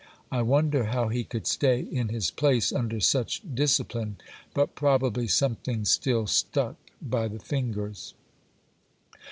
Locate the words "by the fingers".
6.99-8.15